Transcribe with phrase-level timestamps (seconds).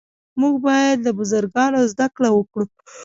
[0.39, 2.65] موږ باید له بزرګانو زده کړه وکړو.